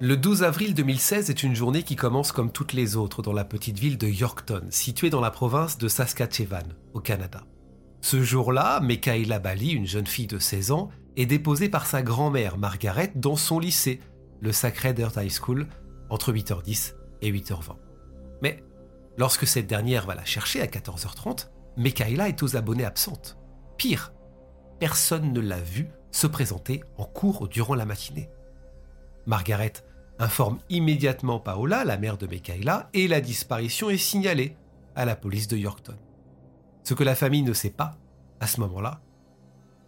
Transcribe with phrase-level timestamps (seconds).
[0.00, 3.44] Le 12 avril 2016 est une journée qui commence comme toutes les autres dans la
[3.44, 7.42] petite ville de Yorkton, située dans la province de Saskatchewan, au Canada.
[8.00, 12.58] Ce jour-là, Mekaila Bali, une jeune fille de 16 ans, est déposée par sa grand-mère
[12.58, 13.98] Margaret dans son lycée,
[14.40, 15.66] le Sacred Heart High School,
[16.10, 17.74] entre 8h10 et 8h20.
[18.40, 18.62] Mais
[19.16, 23.36] lorsque cette dernière va la chercher à 14h30, Mekaila est aux abonnés absentes.
[23.76, 24.12] Pire,
[24.78, 28.30] personne ne l'a vue se présenter en cours durant la matinée.
[29.26, 29.72] Margaret
[30.18, 34.56] informe immédiatement Paola, la mère de Mekaila, et la disparition est signalée
[34.94, 35.96] à la police de Yorkton.
[36.82, 37.96] Ce que la famille ne sait pas,
[38.40, 39.00] à ce moment-là,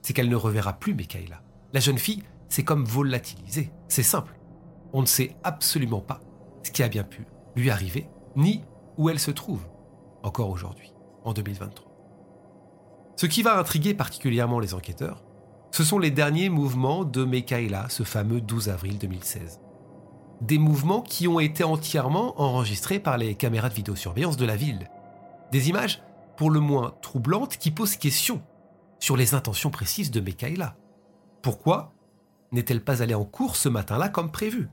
[0.02, 1.42] c'est qu'elle ne reverra plus Mekaila.
[1.72, 3.70] La jeune fille s'est comme volatilisée.
[3.88, 4.38] C'est simple.
[4.92, 6.20] On ne sait absolument pas
[6.62, 8.62] ce qui a bien pu lui arriver, ni
[8.96, 9.66] où elle se trouve,
[10.22, 10.92] encore aujourd'hui,
[11.24, 11.90] en 2023.
[13.16, 15.24] Ce qui va intriguer particulièrement les enquêteurs,
[15.72, 19.60] ce sont les derniers mouvements de Mekaila, ce fameux 12 avril 2016
[20.40, 24.88] des mouvements qui ont été entièrement enregistrés par les caméras de vidéosurveillance de la ville.
[25.52, 26.02] Des images
[26.36, 28.42] pour le moins troublantes qui posent question
[28.98, 30.76] sur les intentions précises de Mekaïla.
[31.42, 31.92] Pourquoi
[32.52, 34.68] n'est-elle pas allée en cours ce matin-là comme prévu?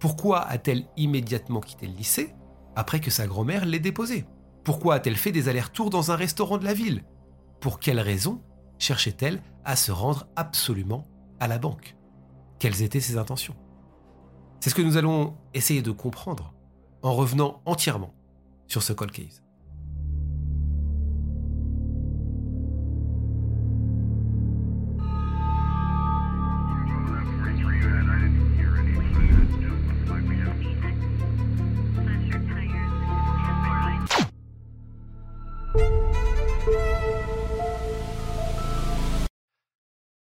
[0.00, 2.34] Pourquoi a-t-elle immédiatement quitté le lycée
[2.74, 4.26] après que sa grand-mère l'ait déposée?
[4.64, 7.04] Pourquoi a-t-elle fait des allers-retours dans un restaurant de la ville?
[7.60, 8.42] Pour quelle raison
[8.78, 11.04] cherchait-elle à se rendre absolument
[11.38, 11.96] à la banque?
[12.58, 13.56] Quelles étaient ses intentions?
[14.62, 16.54] C'est ce que nous allons essayer de comprendre
[17.02, 18.14] en revenant entièrement
[18.68, 19.42] sur ce cold case.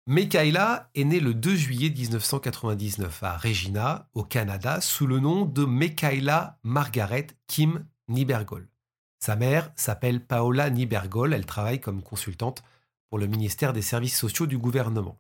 [0.08, 5.66] Mekaila est née le 2 juillet 1999 à Regina, au Canada, sous le nom de
[5.66, 8.70] Mekaila Margaret Kim Nibergol.
[9.18, 12.62] Sa mère s'appelle Paola Nibergol, elle travaille comme consultante
[13.10, 15.20] pour le ministère des Services sociaux du gouvernement.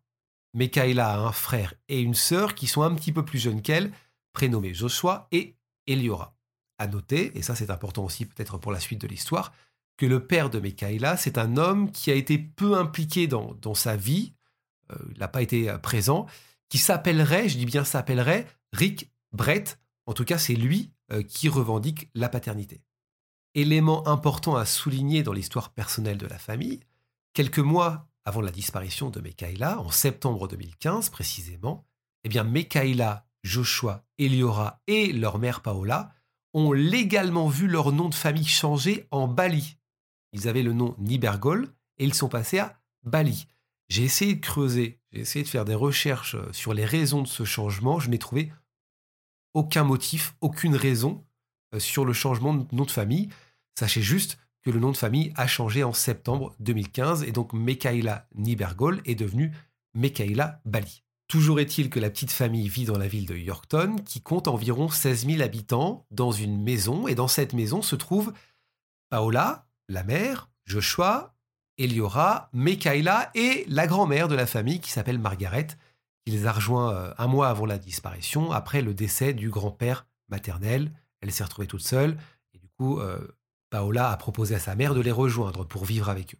[0.53, 3.91] Mekaila a un frère et une sœur qui sont un petit peu plus jeunes qu'elle,
[4.33, 5.55] prénommés Joshua et
[5.87, 6.35] Eliora.
[6.77, 9.51] À noter, et ça c'est important aussi peut-être pour la suite de l'histoire,
[9.97, 13.73] que le père de Mekaila, c'est un homme qui a été peu impliqué dans, dans
[13.73, 14.35] sa vie,
[14.91, 16.25] euh, il n'a pas été euh, présent,
[16.69, 19.79] qui s'appellerait, je dis bien s'appellerait, Rick Brett.
[20.05, 22.81] En tout cas, c'est lui euh, qui revendique la paternité.
[23.53, 26.81] Élément important à souligner dans l'histoire personnelle de la famille,
[27.33, 31.85] quelques mois avant la disparition de Mekaïla, en septembre 2015 précisément,
[32.23, 36.11] eh bien Mekaïla, Joshua, Eliora et leur mère Paola
[36.53, 39.77] ont légalement vu leur nom de famille changer en Bali.
[40.31, 41.67] Ils avaient le nom Nibergol
[41.97, 43.47] et ils sont passés à Bali.
[43.87, 47.27] J'ai essayé de creuser, j'ai essayé de faire des recherches euh, sur les raisons de
[47.27, 47.99] ce changement.
[47.99, 48.51] Je n'ai trouvé
[49.53, 51.25] aucun motif, aucune raison
[51.73, 53.29] euh, sur le changement de nom de famille.
[53.77, 58.27] Sachez juste que le nom de famille a changé en septembre 2015 et donc Mekaïla
[58.33, 59.51] Nibergol est devenue
[59.93, 61.03] Mekaïla Bali.
[61.27, 64.89] Toujours est-il que la petite famille vit dans la ville de Yorkton qui compte environ
[64.89, 68.33] 16 000 habitants dans une maison et dans cette maison se trouve
[69.09, 71.34] Paola, la mère, Joshua,
[71.77, 75.67] Eliora, Mekaïla et la grand-mère de la famille qui s'appelle Margaret,
[76.25, 80.07] qui les a rejoints euh, un mois avant la disparition, après le décès du grand-père
[80.29, 80.91] maternel.
[81.21, 82.17] Elle s'est retrouvée toute seule
[82.53, 83.19] et du coup, euh,
[83.69, 86.39] Paola a proposé à sa mère de les rejoindre pour vivre avec eux.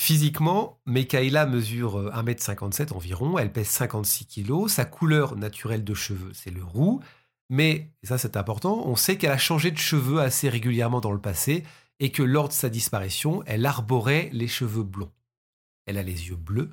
[0.00, 6.32] Physiquement, Mekaïla mesure 1m57 euh, environ, elle pèse 56 kg, sa couleur naturelle de cheveux,
[6.34, 7.00] c'est le roux,
[7.48, 11.12] mais, et ça c'est important, on sait qu'elle a changé de cheveux assez régulièrement dans
[11.12, 11.62] le passé,
[12.00, 15.12] et que lors de sa disparition, elle arborait les cheveux blonds.
[15.86, 16.70] Elle a les yeux bleus,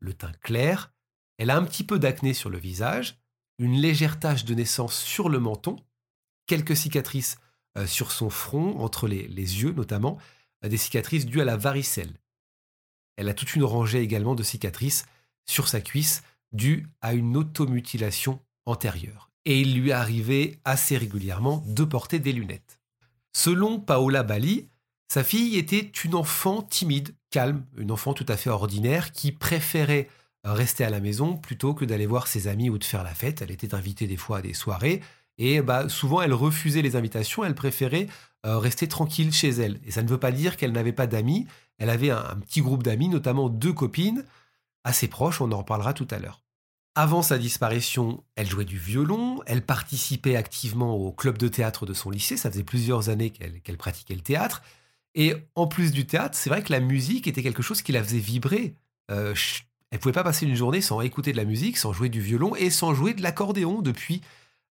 [0.00, 0.92] le teint clair,
[1.38, 3.18] elle a un petit peu d'acné sur le visage,
[3.58, 5.76] une légère tache de naissance sur le menton,
[6.46, 7.38] quelques cicatrices
[7.76, 10.18] euh, sur son front, entre les, yeux notamment,
[10.64, 12.12] euh, des cicatrices dues à la varicelle.
[13.16, 15.06] Elle a toute une rangée également de cicatrices
[15.46, 16.22] sur sa cuisse
[16.52, 19.30] dues à une automutilation antérieure.
[19.44, 22.77] Et il lui arrivait assez régulièrement de porter des lunettes.
[23.32, 24.68] Selon Paola Bali,
[25.08, 30.08] sa fille était une enfant timide, calme, une enfant tout à fait ordinaire qui préférait
[30.44, 33.42] rester à la maison plutôt que d'aller voir ses amis ou de faire la fête.
[33.42, 35.02] Elle était invitée des fois à des soirées
[35.38, 38.08] et bah, souvent elle refusait les invitations, elle préférait
[38.46, 39.80] euh, rester tranquille chez elle.
[39.84, 41.46] Et ça ne veut pas dire qu'elle n'avait pas d'amis,
[41.78, 44.24] elle avait un, petit groupe d'amis, notamment deux copines
[44.84, 46.42] assez proches, on en reparlera tout à l'heure.
[47.00, 51.94] Avant sa disparition, elle jouait du violon, elle participait activement au club de théâtre de
[51.94, 54.64] son lycée, ça faisait plusieurs années qu'elle pratiquait le théâtre.
[55.14, 58.02] Et en plus du théâtre, c'est vrai que la musique était quelque chose qui la
[58.02, 58.74] faisait vibrer.
[59.12, 59.32] Euh,
[59.92, 62.56] elle pouvait pas passer une journée sans écouter de la musique, sans jouer du violon
[62.56, 64.20] et sans jouer de l'accordéon depuis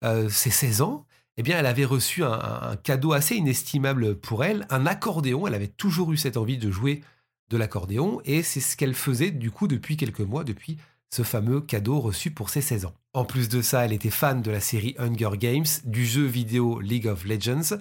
[0.02, 1.04] euh, ses 16 ans.
[1.36, 5.46] Eh bien, elle avait reçu un, cadeau assez inestimable pour elle, un accordéon.
[5.46, 7.02] Elle avait toujours eu cette envie de jouer
[7.50, 10.78] de l'accordéon et c'est ce qu'elle faisait du coup depuis quelques mois, depuis
[11.14, 12.94] ce fameux cadeau reçu pour ses 16 ans.
[13.12, 16.80] En plus de ça, elle était fan de la série Hunger Games, du jeu vidéo
[16.80, 17.78] League of Legends.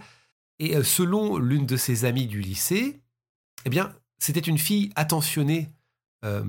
[0.59, 3.01] Et euh, selon l'une de ses amies du lycée,
[3.65, 5.71] eh bien, c'était une fille attentionnée
[6.23, 6.43] euh,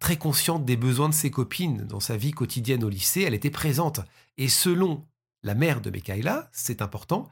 [0.00, 3.50] très consciente des besoins de ses copines dans sa vie quotidienne au lycée, elle était
[3.50, 4.00] présente.
[4.36, 5.06] Et selon
[5.44, 7.28] la mère de Mekaïla, c'est important,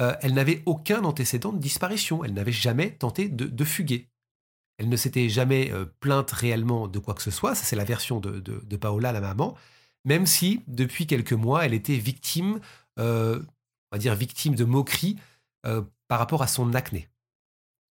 [0.00, 2.24] euh, elle n'avait aucun antécédent de disparition.
[2.24, 4.08] Elle n'avait jamais tenté de, fuguer.
[4.78, 7.54] Elle ne s'était jamais euh, plainte réellement de quoi que ce soit.
[7.54, 9.56] Ça, c'est la version de, Paola, la maman.
[10.04, 12.60] Même si, depuis quelques mois, elle était victime,
[12.98, 13.40] euh,
[13.92, 15.16] on va dire victime de moqueries
[16.08, 17.08] par rapport à son acné.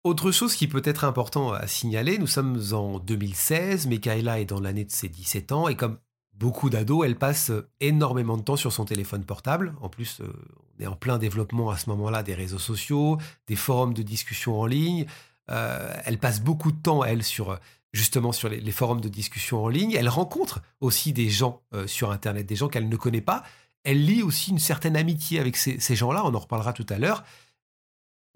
[0.04, 4.60] Autre chose qui peut être important à signaler, nous sommes en 2016, Mekaela est dans
[4.60, 5.98] l'année de ses 17 ans, et comme
[6.32, 7.50] beaucoup d'ados, elle passe
[7.80, 9.74] énormément de temps sur son téléphone portable.
[9.80, 10.32] En plus, euh,
[10.78, 13.18] on est en plein développement à ce moment-là des réseaux sociaux,
[13.48, 15.06] des forums de discussion en ligne.
[15.50, 17.58] Euh, elle passe beaucoup de temps, elle, sur
[17.92, 19.92] justement sur les, forums de discussion en ligne.
[19.92, 23.42] Elle rencontre aussi des gens euh, sur Internet, des gens qu'elle ne connaît pas.
[23.84, 27.22] Elle lit aussi une certaine amitié avec ces gens-là, on en reparlera tout à l'heure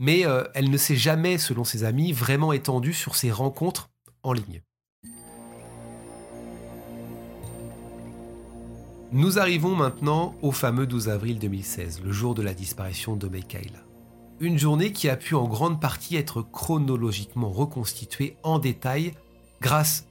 [0.00, 3.90] mais euh, elle ne s'est jamais, selon ses amis, vraiment étendue sur ses rencontres
[4.22, 4.62] en ligne.
[9.12, 13.89] Nous arrivons maintenant au fameux 12 avril 2016, le jour de la disparition de Mekaila.
[14.40, 19.12] Une journée qui a pu en grande partie être chronologiquement reconstituée en détail
[19.60, 20.06] grâce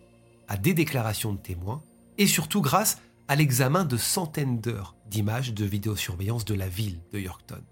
[0.48, 1.82] à des déclarations de témoins
[2.20, 7.18] et surtout grâce à l'examen de centaines d'heures d'images de vidéosurveillance de la ville de
[7.18, 7.64] Yorkton.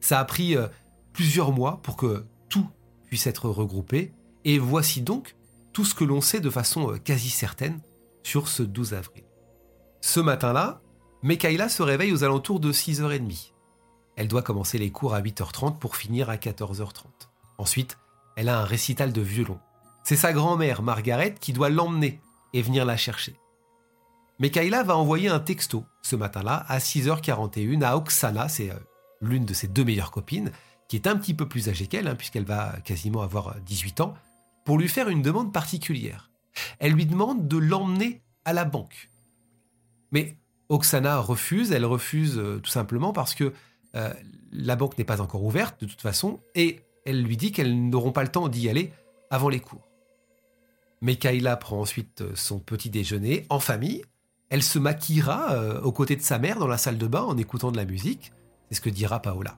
[0.00, 0.68] Ça a pris euh,
[1.12, 2.66] plusieurs mois pour que tout
[3.06, 4.14] puisse être regroupé.
[4.46, 5.36] Et voici donc
[5.74, 7.78] tout ce que l'on sait de façon euh, quasi certaine
[8.22, 9.24] sur ce 12 avril.
[10.00, 10.80] Ce matin-là,
[11.22, 13.52] Mekaïla se réveille aux alentours de 6h30.
[14.16, 17.04] Elle doit commencer les cours à 8h30 pour finir à 14h30.
[17.58, 17.98] Ensuite,
[18.36, 19.58] elle a un récital de violon.
[20.02, 22.20] C'est sa grand-mère, Margaret, qui doit l'emmener
[22.52, 23.36] et venir la chercher.
[24.38, 28.78] Mekaïla va envoyer un texto ce matin-là à 6h41 à Oksana, c'est euh,
[29.20, 30.50] l'une de ses deux meilleures copines,
[30.88, 34.14] qui est un petit peu plus âgée qu'elle, hein, puisqu'elle va quasiment avoir 18 ans,
[34.64, 36.30] pour lui faire une demande particulière.
[36.78, 39.10] Elle lui demande de l'emmener à la banque.
[40.10, 40.36] Mais
[40.70, 43.52] Oksana refuse, elle refuse euh, tout simplement parce que
[43.96, 44.12] euh,
[44.52, 48.12] la banque n'est pas encore ouverte de toute façon, et elle lui dit qu'elles n'auront
[48.12, 48.92] pas le temps d'y aller
[49.30, 49.86] avant les cours.
[51.00, 54.02] Mais Kayla prend ensuite euh, son petit déjeuner en famille.
[54.50, 57.70] Elle se maquillera aux côtés de sa mère dans la salle de bain en écoutant
[57.70, 58.32] de la musique.
[58.68, 59.56] C'est ce que dira Paola.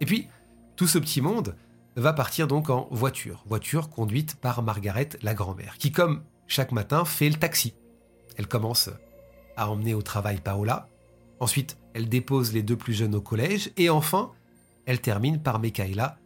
[0.00, 0.26] Et puis,
[0.74, 1.54] tout ce petit monde
[1.96, 7.04] va partir donc en voiture, voiture conduite par Margaret, la grand-mère, qui comme chaque matin
[7.04, 7.74] fait le taxi.
[8.36, 8.90] Elle commence
[9.56, 10.88] à emmener au travail Paola,
[11.40, 14.32] ensuite elle dépose les deux plus jeunes au collège, et enfin
[14.84, 16.18] elle termine par Mekaïla,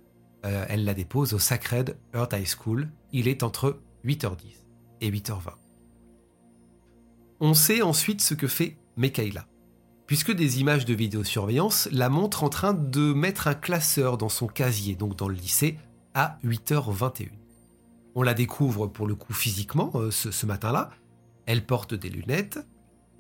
[0.45, 4.65] euh, elle la dépose au Sacred Earth High School, il est entre 8h10
[5.03, 5.53] et 8h20.
[7.41, 9.47] On sait ensuite ce que fait Mekaïla
[10.07, 14.47] puisque des images de vidéosurveillance la montrent en train de mettre un classeur dans son
[14.47, 15.79] casier, donc dans le lycée,
[16.15, 17.29] à 8h21.
[18.15, 20.91] On la découvre pour le coup physiquement euh, ce, matin-là.
[21.45, 22.59] Elle porte des lunettes,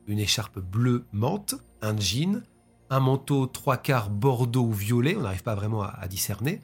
[0.06, 2.42] une écharpe bleue menthe, un jean,
[2.90, 6.60] un manteau trois quarts bordeaux ou violet, on n'arrive pas vraiment à, discerner,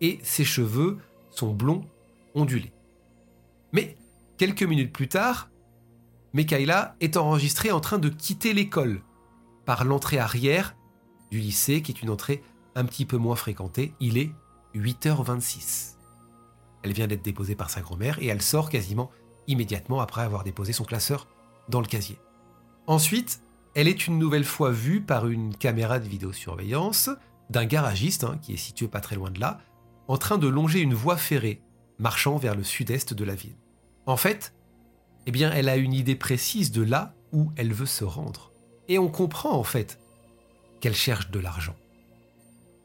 [0.00, 0.98] et ses cheveux
[1.30, 1.84] sont blonds
[2.34, 2.72] ondulés.
[3.72, 3.96] Mais
[4.38, 5.50] quelques minutes plus tard,
[6.32, 9.00] Mekaïla est enregistrée en train de quitter l'école
[9.64, 10.76] par l'entrée arrière
[11.30, 12.42] du lycée, qui est une entrée
[12.74, 13.94] un petit peu moins fréquentée.
[14.00, 14.30] Il est
[14.74, 15.96] 8h26.
[16.82, 19.10] Elle vient d'être déposée par sa grand-mère et elle sort quasiment
[19.46, 21.26] immédiatement après avoir déposé son classeur
[21.68, 22.18] dans le casier.
[22.86, 23.40] Ensuite,
[23.74, 27.10] elle est une nouvelle fois vue par une caméra de vidéosurveillance
[27.50, 29.58] d'un garagiste, hein, qui est situé pas très loin de là,
[30.08, 31.62] en train de longer une voie ferrée,
[31.98, 33.56] marchant vers le sud-est de la ville.
[34.06, 34.54] En fait,
[35.26, 38.52] eh bien, elle a une idée précise de là où elle veut se rendre.
[38.88, 39.98] Et on comprend en fait
[40.80, 41.76] qu'elle cherche de l'argent.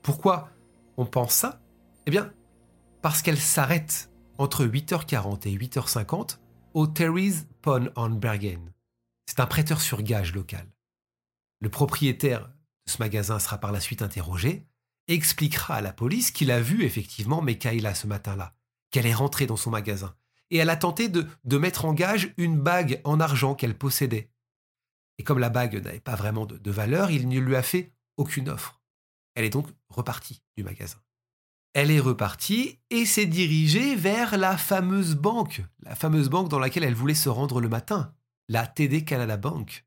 [0.01, 0.49] Pourquoi
[0.97, 1.61] on pense ça?
[2.07, 2.31] Eh bien,
[3.03, 6.37] parce qu'elle s'arrête entre 8h40 et 8h50
[6.73, 8.71] au Terry's Pawn on Bergen.
[9.31, 10.67] C'est un prêteur sur gage local.
[11.61, 14.67] Le propriétaire de ce magasin sera par la suite interrogé
[15.07, 18.53] expliquera à la police qu'il a vu effectivement Mekaila ce matin-là,
[18.89, 20.13] qu'elle est rentrée dans son magasin
[20.49, 24.33] et elle a tenté de, mettre en gage une bague en argent qu'elle possédait.
[25.17, 28.49] Et comme la bague n'avait pas vraiment de valeur, il ne lui a fait aucune
[28.49, 28.81] offre.
[29.35, 30.99] Elle est donc repartie du magasin.
[31.73, 36.83] Elle est repartie et s'est dirigée vers la fameuse banque, la fameuse banque dans laquelle
[36.83, 38.13] elle voulait se rendre le matin,
[38.51, 39.85] la TD Canada Bank.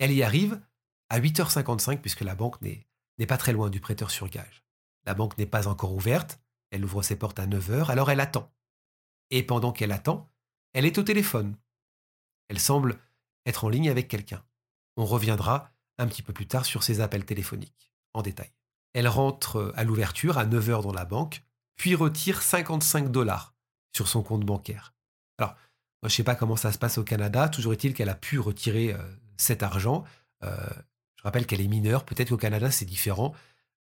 [0.00, 0.60] Elle y arrive
[1.08, 4.64] à 8h55 puisque la banque n'est pas très loin du prêteur sur gage.
[5.04, 6.40] La banque n'est pas encore ouverte,
[6.72, 8.52] elle ouvre ses portes à 9h, alors elle attend.
[9.30, 10.28] Et pendant qu'elle attend,
[10.72, 11.56] elle est au téléphone.
[12.48, 12.98] Elle semble
[13.46, 14.44] être en ligne avec quelqu'un.
[14.96, 18.52] On reviendra un petit peu plus tard sur ses appels téléphoniques, en détail.
[18.94, 21.44] Elle rentre à l'ouverture à 9h dans la banque,
[21.76, 23.54] puis retire 55 dollars
[23.92, 24.92] sur son compte bancaire.
[25.38, 25.54] Alors,
[26.02, 28.38] je ne sais pas comment ça se passe au Canada, toujours est-il qu'elle a pu
[28.38, 28.98] retirer euh,
[29.36, 30.04] cet argent.
[30.44, 30.54] Euh,
[31.16, 33.34] je rappelle qu'elle est mineure, peut-être qu'au Canada c'est différent.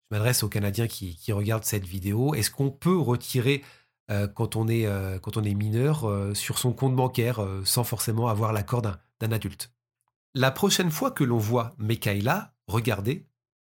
[0.09, 2.33] Je m'adresse aux Canadiens qui, regardent cette vidéo.
[2.33, 3.63] Est-ce qu'on peut retirer
[4.09, 4.87] euh, quand, on est,
[5.21, 9.71] quand on est mineur sur son compte bancaire sans forcément avoir l'accord d'un adulte?
[10.33, 13.27] La prochaine fois que l'on voit Mekaila, regardez,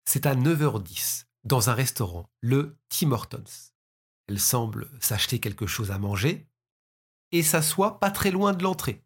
[0.04, 3.44] c'est à 9h10, dans un restaurant, le Tim Hortons.
[4.28, 6.48] Elle semble s'acheter quelque chose à manger
[7.34, 9.02] et s'assoit pas très loin de l'entrée.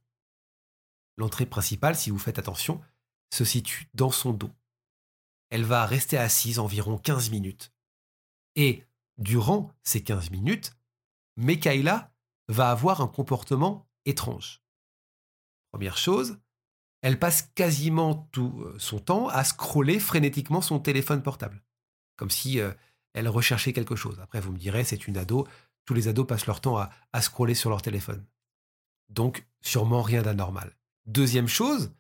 [1.17, 2.83] L'entrée principale, si vous faites attention,
[3.33, 4.51] se situe dans son dos.
[5.49, 7.73] Elle va rester assise environ 15 minutes.
[8.55, 8.85] Et
[9.17, 10.77] durant ces 15 minutes,
[11.37, 12.13] Mekaila
[12.49, 14.63] va avoir un comportement étrange.
[15.73, 16.39] Première chose,
[17.01, 21.65] elle passe quasiment tout euh, son temps à scroller frénétiquement son téléphone portable,
[22.17, 22.73] comme si euh,
[23.15, 24.21] elle recherchait quelque chose.
[24.21, 25.47] Après, vous me direz, c'est une ado,
[25.89, 28.23] tous les ados passent leur temps à, scroller sur leur téléphone.
[29.09, 30.77] Donc, sûrement rien d'anormal.
[31.07, 31.95] Deuxième chose,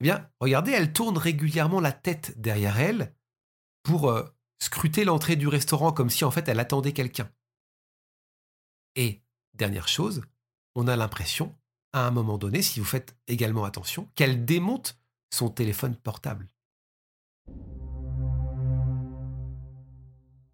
[0.00, 3.14] eh bien, regardez, elle tourne régulièrement la tête derrière elle
[3.82, 4.24] pour euh,
[4.58, 7.30] scruter l'entrée du restaurant comme si en fait elle attendait quelqu'un.
[8.94, 9.20] Et
[9.52, 10.22] dernière chose,
[10.74, 11.54] on a l'impression
[11.92, 16.48] à un moment donné, si vous faites également attention, qu'elle démonte son téléphone portable.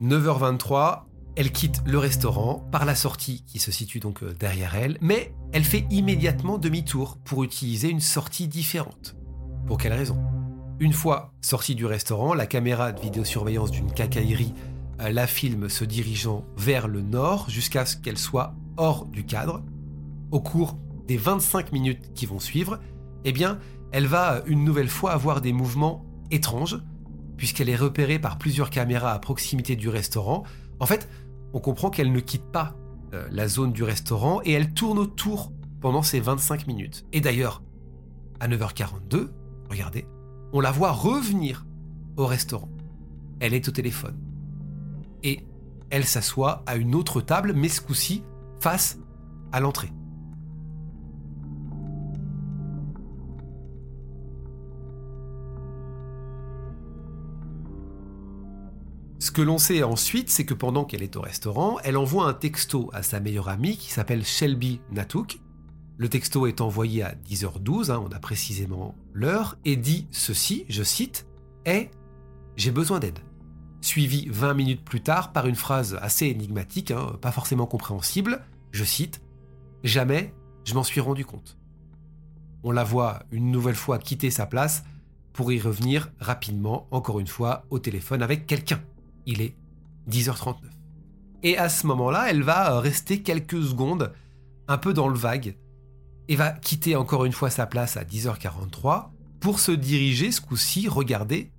[0.00, 4.98] 9h23, elle quitte le restaurant par la sortie qui se situe donc euh, derrière elle,
[5.00, 9.16] mais elle fait immédiatement demi-tour pour utiliser une sortie différente.
[9.66, 10.18] Pour quelle raison?
[10.80, 14.52] Une fois sortie du restaurant, la caméra de vidéosurveillance d'une cacaillerie
[15.00, 19.62] euh, la filme se dirigeant vers le nord jusqu'à ce qu'elle soit hors du cadre.
[20.30, 22.78] Au cours des 25 minutes qui vont suivre,
[23.24, 23.58] eh bien,
[23.92, 26.78] elle va une nouvelle fois avoir des mouvements étranges,
[27.36, 30.44] puisqu'elle est repérée par plusieurs caméras à proximité du restaurant.
[30.80, 31.08] En fait,
[31.52, 32.74] on comprend qu'elle ne quitte pas
[33.14, 37.04] euh, la zone du restaurant et elle tourne autour pendant ces 25 minutes.
[37.12, 37.62] Et d'ailleurs,
[38.40, 39.30] à 9h42,
[39.68, 40.06] regardez,
[40.52, 41.66] on la voit revenir
[42.16, 42.70] au restaurant.
[43.40, 44.16] Elle est au téléphone.
[45.22, 45.46] Et
[45.90, 48.22] elle s'assoit à une autre table, mais ce coup-ci
[48.60, 48.98] face
[49.52, 49.92] à l'entrée.
[59.32, 62.34] Ce que l'on sait ensuite, c'est que pendant qu'elle est au restaurant, elle envoie un
[62.34, 65.38] texto à sa meilleure amie qui s'appelle Shelby Natouk.
[65.96, 70.82] Le texto est envoyé à 10h12, hein, on a précisément l'heure, et dit ceci, je
[70.82, 71.26] cite,
[71.64, 71.90] est
[72.56, 73.20] J'ai besoin d'aide.
[73.80, 78.84] Suivi 20 minutes plus tard par une phrase assez énigmatique, hein, pas forcément compréhensible, je
[78.84, 79.22] cite
[79.82, 80.34] Jamais
[80.64, 81.56] je m'en suis rendu compte.
[82.64, 84.84] On la voit une nouvelle fois quitter sa place
[85.32, 88.82] pour y revenir rapidement, encore une fois, au téléphone avec quelqu'un.
[89.26, 89.54] Il est
[90.08, 90.56] 10h39.
[91.42, 94.12] Et à ce moment-là, elle va rester quelques secondes
[94.68, 95.56] un peu dans le vague
[96.28, 99.08] et va quitter encore une fois sa place à 10h43
[99.40, 101.50] pour se diriger ce coup-ci, regarder,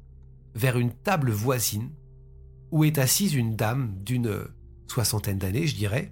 [0.56, 1.90] vers une table voisine
[2.72, 4.46] où est assise une dame d'une
[4.88, 6.12] soixantaine d'années, je dirais.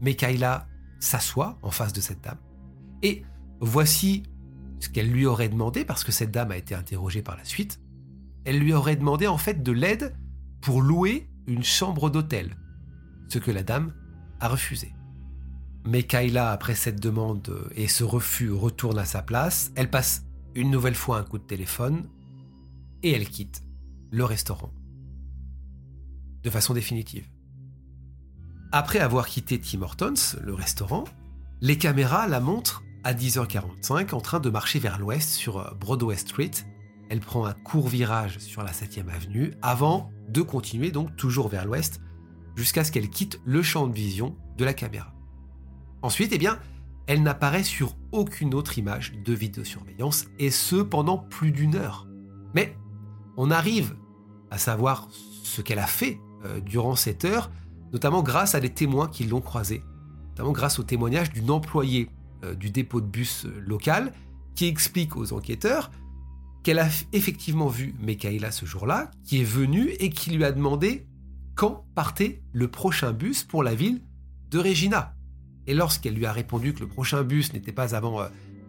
[0.00, 0.66] Mekaila
[1.00, 2.38] s'assoit en face de cette dame.
[3.02, 3.22] Et
[3.60, 4.24] voici
[4.80, 7.80] ce qu'elle lui aurait demandé, parce que cette dame a été interrogée par la suite.
[8.44, 10.14] Elle lui aurait demandé en fait de l'aide
[10.60, 12.56] pour louer une chambre d'hôtel,
[13.28, 13.94] ce que la dame
[14.40, 14.92] a refusé.
[15.86, 20.24] Mais Kayla, après cette demande et ce refus, retourne à sa place, elle passe
[20.54, 22.08] une nouvelle fois un coup de téléphone
[23.02, 23.62] et elle quitte
[24.10, 24.72] le restaurant.
[26.42, 27.26] De façon définitive.
[28.70, 31.04] Après avoir quitté Tim Hortons, le restaurant,
[31.60, 36.50] les caméras la montrent à 10h45 en train de marcher vers l'ouest sur Broadway Street.
[37.10, 41.64] Elle prend un court virage sur la 7e avenue avant de continuer donc toujours vers
[41.64, 42.00] l'ouest
[42.56, 45.14] jusqu'à ce qu'elle quitte le champ de vision de la caméra.
[46.02, 46.48] Ensuite, eh
[47.06, 52.06] elle n'apparaît sur aucune autre image de vidéosurveillance, et ce pendant plus d'une heure.
[52.54, 52.76] Mais
[53.38, 53.96] on arrive
[54.50, 55.08] à savoir
[55.42, 57.50] ce qu'elle a fait euh, durant cette heure,
[57.92, 59.82] notamment grâce à des témoins qui l'ont croisée,
[60.30, 62.10] notamment grâce au témoignage d'une employée
[62.44, 64.12] euh, du dépôt de bus euh, local
[64.54, 65.90] qui explique aux enquêteurs
[66.62, 71.06] qu'elle a effectivement vu Mekaïla ce jour-là, qui est venue et qui lui a demandé
[71.54, 74.02] quand partait le prochain bus pour la ville
[74.50, 75.14] de Regina.
[75.66, 78.22] Et lorsqu'elle lui a répondu que le prochain bus n'était pas avant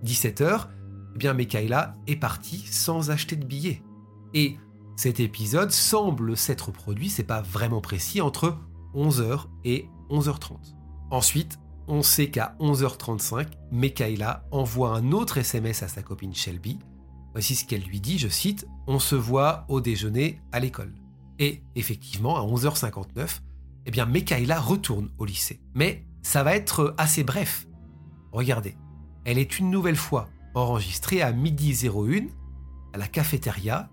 [0.03, 0.67] 17h,
[1.15, 3.81] eh bien est partie sans acheter de billets.
[4.33, 4.57] Et
[4.95, 8.57] cet épisode semble s'être produit, c'est pas vraiment précis, entre
[8.93, 10.57] 11h et 11h30.
[11.11, 16.79] Ensuite, on sait qu'à 11h35, Mekaïla envoie un autre SMS à sa copine Shelby.
[17.33, 20.93] Voici ce qu'elle lui dit, je cite, On se voit au déjeuner à l'école.
[21.37, 23.39] Et effectivement, à 11h59,
[23.85, 25.59] eh Mekaïla retourne au lycée.
[25.73, 27.67] Mais ça va être assez bref.
[28.31, 28.75] Regardez,
[29.25, 32.27] elle est une nouvelle fois enregistrée à midi 01
[32.93, 33.89] à la cafétéria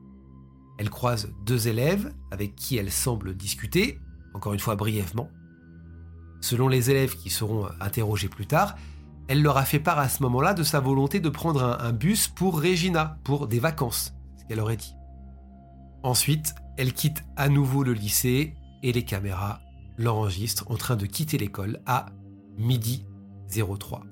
[0.78, 3.98] elle croise deux élèves avec qui elle semble discuter,
[4.34, 5.30] encore une fois brièvement.
[6.40, 8.76] Selon les élèves qui seront interrogés plus tard,
[9.28, 12.28] elle leur a fait part à ce moment-là de sa volonté de prendre un, bus
[12.28, 14.94] pour Regina, pour des vacances, ce qu'elle aurait dit.
[16.02, 19.60] Ensuite, elle quitte à nouveau le lycée et les caméras
[19.98, 22.06] l'enregistrent en train de quitter l'école à
[22.58, 23.06] midi
[23.50, 24.02] 03.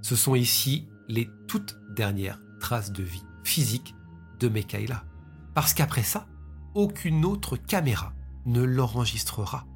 [0.00, 3.94] Ce sont ici les toutes dernières traces de vie physique
[4.40, 5.04] de Mekaila.
[5.54, 6.26] Parce qu'après ça,
[6.74, 8.12] aucune autre caméra
[8.46, 9.66] ne l'enregistrera.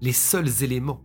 [0.00, 1.02] Les seuls éléments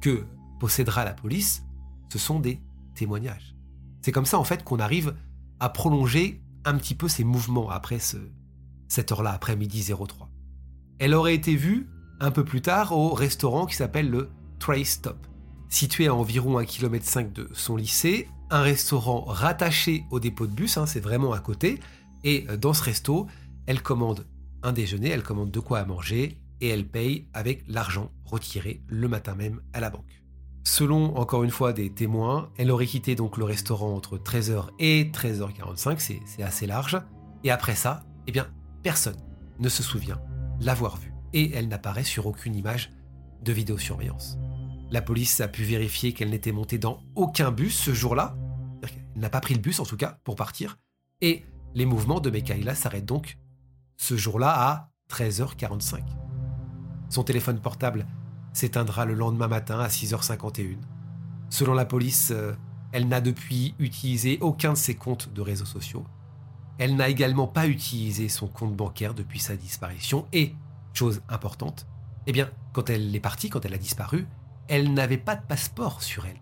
[0.00, 0.26] que
[0.58, 1.64] possédera la police,
[2.08, 2.60] ce sont des
[2.94, 3.54] témoignages.
[4.02, 5.14] C'est comme ça en fait qu'on arrive
[5.60, 8.16] à prolonger un petit peu ses mouvements après ce,
[8.88, 10.28] cette heure-là, après midi 03.
[10.98, 11.88] Elle aurait été vue
[12.20, 15.26] un peu plus tard au restaurant qui s'appelle le Trace Stop,
[15.68, 20.78] situé à environ 1,5 km de son lycée, un restaurant rattaché au dépôt de bus,
[20.78, 21.78] hein, c'est vraiment à côté,
[22.24, 23.26] et dans ce resto,
[23.66, 24.26] elle commande
[24.62, 29.08] un déjeuner, elle commande de quoi à manger et elle paye avec l'argent retiré le
[29.08, 30.22] matin même à la banque.
[30.68, 35.10] Selon encore une fois des témoins, elle aurait quitté donc le restaurant entre 13h et
[35.10, 37.00] 13h45, c'est assez large.
[37.42, 38.46] Et après ça, eh bien,
[38.82, 39.16] personne
[39.60, 40.20] ne se souvient
[40.60, 41.14] l'avoir vue.
[41.32, 42.92] Et elle n'apparaît sur aucune image
[43.42, 44.36] de vidéosurveillance.
[44.90, 48.36] La police a pu vérifier qu'elle n'était montée dans aucun bus ce jour-là.
[48.82, 48.90] Elle
[49.22, 50.76] n'a pas pris le bus en tout cas pour partir.
[51.22, 53.38] Et les mouvements de Mekaïla s'arrêtent donc
[53.96, 56.02] ce jour-là à 13h45.
[57.08, 58.06] Son téléphone portable
[58.58, 60.78] s'éteindra le lendemain matin à 6h51.
[61.48, 62.54] Selon la police, euh,
[62.90, 66.04] elle n'a depuis utilisé aucun de ses comptes de réseaux sociaux.
[66.78, 70.56] Elle n'a également pas utilisé son compte bancaire depuis sa disparition et,
[70.92, 71.86] chose importante,
[72.26, 74.26] eh bien, quand elle est partie, quand elle a disparu,
[74.66, 76.40] elle n'avait pas de passeport sur elle.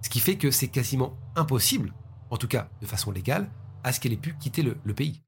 [0.00, 1.92] Ce qui fait que c'est quasiment impossible,
[2.30, 3.50] en tout cas de façon légale,
[3.84, 5.22] à ce qu'elle ait pu quitter le pays.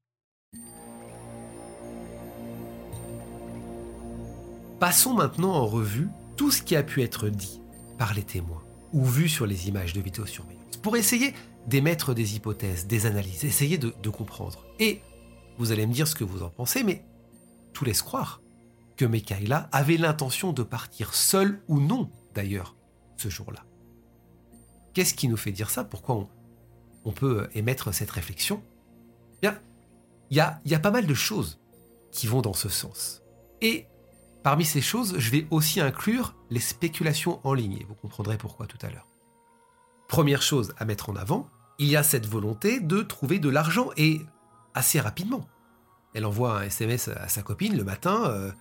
[4.79, 7.61] Passons maintenant en revue tout ce qui a pu être dit
[7.97, 11.33] par les témoins ou vu sur les images de vidéosurveillance pour essayer
[11.67, 14.65] d'émettre des hypothèses, des analyses, essayer de, comprendre.
[14.79, 15.01] Et
[15.57, 17.05] vous allez me dire ce que vous en pensez, mais
[17.71, 18.41] tout laisse croire
[18.97, 22.75] que Mekaïla avait l'intention de partir seule ou non d'ailleurs
[23.17, 23.63] ce jour-là.
[24.93, 25.83] Qu'est-ce qui nous fait dire ça?
[25.83, 26.27] Pourquoi
[27.05, 28.61] on, peut émettre cette réflexion?
[29.41, 29.59] Bien,
[30.29, 31.59] il y a, y a pas mal de choses
[32.11, 33.23] qui vont dans ce sens.
[33.61, 33.87] Et
[34.43, 38.67] Parmi ces choses, je vais aussi inclure les spéculations en ligne, et vous comprendrez pourquoi
[38.67, 39.07] tout à l'heure.
[40.09, 41.47] Première chose à mettre en avant,
[41.79, 44.21] il y a cette volonté de trouver de l'argent et
[44.73, 45.47] assez rapidement.
[46.13, 48.51] Elle envoie un SMS à sa copine le matin, euh,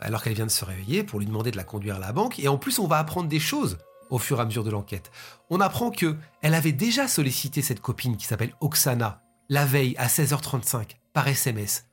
[0.00, 2.40] alors qu'elle vient de se réveiller, pour lui demander de la conduire à la banque,
[2.40, 5.10] et en plus on va apprendre des choses au fur et à mesure de l'enquête.
[5.50, 10.06] On apprend que elle avait déjà sollicité cette copine qui s'appelle Oksana la veille à
[10.06, 11.86] 16h35 par SMS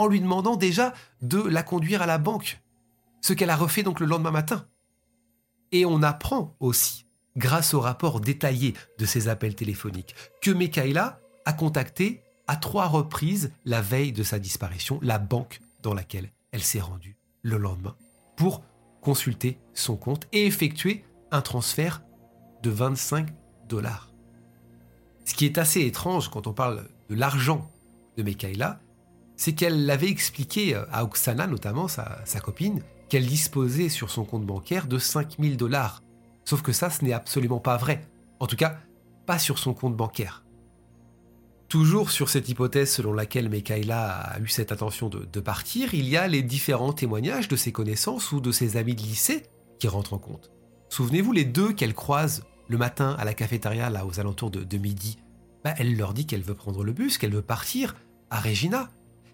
[0.00, 2.62] en lui demandant déjà de la conduire à la banque,
[3.20, 4.66] ce qu'elle a refait donc le lendemain matin.
[5.72, 7.04] Et on apprend aussi,
[7.36, 13.52] grâce au rapport détaillé de ces appels téléphoniques, que Mekaïla a contacté à trois reprises
[13.66, 17.94] la veille de sa disparition la banque dans laquelle elle s'est rendue le lendemain
[18.36, 18.62] pour
[19.02, 22.02] consulter son compte et effectuer un transfert
[22.62, 23.28] de 25
[23.68, 24.14] dollars.
[25.26, 27.70] Ce qui est assez étrange quand on parle de l'argent
[28.16, 28.80] de Mekaïla,
[29.40, 34.44] c'est qu'elle l'avait expliqué euh, à Oksana, notamment sa, copine, qu'elle disposait sur son compte
[34.44, 36.02] bancaire de 5000 dollars.
[36.44, 38.02] Sauf que ça, ce n'est absolument pas vrai.
[38.38, 38.76] En tout cas,
[39.24, 40.44] pas sur son compte bancaire.
[41.68, 46.06] Toujours sur cette hypothèse selon laquelle Mekaïla a eu cette intention de, de, partir, il
[46.06, 49.44] y a les différents témoignages de ses connaissances ou de ses amis de lycée
[49.78, 50.50] qui rentrent en compte.
[50.90, 55.16] Souvenez-vous les deux qu'elle croise le matin à la cafétéria, là, aux alentours de, midi,
[55.64, 57.94] bah, elle leur dit qu'elle veut prendre le bus, qu'elle veut partir
[58.28, 58.90] à Regina.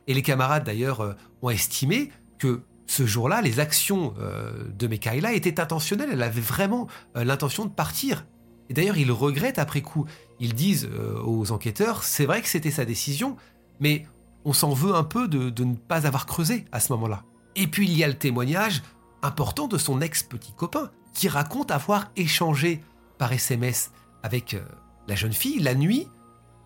[0.07, 5.33] Et les camarades, d'ailleurs, euh, ont estimé que ce jour-là, les actions euh, de Mekaïla
[5.33, 6.11] étaient intentionnelles.
[6.13, 8.25] Elle avait vraiment euh, l'intention de partir.
[8.69, 10.07] Et d'ailleurs, ils regrettent après coup.
[10.39, 10.89] Ils disent
[11.25, 13.37] aux enquêteurs, c'est vrai que c'était sa décision,
[13.79, 14.07] mais
[14.45, 17.23] on s'en veut un peu de, ne pas avoir creusé à ce moment-là.
[17.55, 18.83] Et puis il y a le témoignage
[19.23, 22.83] important de son ex-petit copain, qui raconte avoir échangé
[23.19, 23.93] par SMS
[24.25, 24.57] avec
[25.07, 26.09] la jeune fille la nuit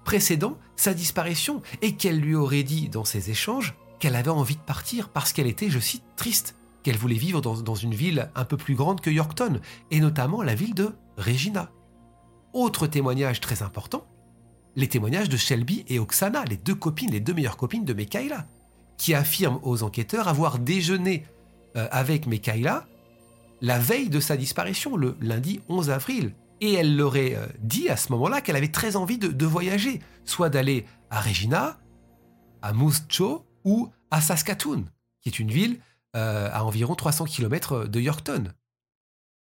[0.05, 4.63] précédant sa disparition et qu'elle lui aurait dit dans ces échanges qu'elle avait envie de
[4.63, 8.57] partir parce qu'elle était, je cite, triste, qu'elle voulait vivre dans, une ville un peu
[8.57, 9.61] plus grande que Yorkton,
[9.91, 11.71] et notamment la ville de Regina.
[12.55, 14.07] Autre témoignage très important,
[14.77, 18.47] les témoignages de Shelby et Oksana, les deux copines, les deux meilleures copines de Mekaila,
[18.97, 21.27] qui affirment aux enquêteurs avoir déjeuné
[21.77, 22.87] euh, avec Mekaila
[23.61, 26.33] la veille de sa disparition, le lundi 11 avril.
[26.61, 30.01] Et elle leur aurait euh, dit à ce moment-là qu'elle avait très envie de, voyager,
[30.25, 31.79] soit d'aller à Regina,
[32.63, 33.03] à Moose
[33.65, 34.85] ou à Saskatoon,
[35.21, 35.81] qui est une ville
[36.17, 38.53] euh, à environ 300 km de Yorkton.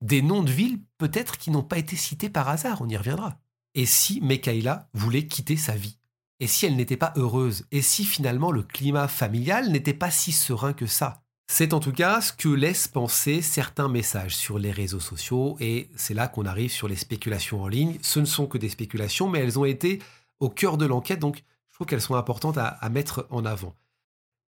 [0.01, 3.39] Des noms de villes peut-être qui n'ont pas été cités par hasard, on y reviendra.
[3.75, 5.97] Et si Mekaila voulait quitter sa vie?
[6.39, 7.65] Et si elle n'était pas heureuse?
[7.71, 11.24] Et si finalement le climat familial n'était pas si serein que ça?
[11.47, 15.89] C'est en tout cas ce que laissent penser certains messages sur les réseaux sociaux et
[15.95, 17.97] c'est là qu'on arrive sur les spéculations en ligne.
[18.01, 20.01] Ce ne sont que des spéculations, mais elles ont été
[20.39, 23.75] au cœur de l'enquête, donc je trouve qu'elles sont importantes à, mettre en avant.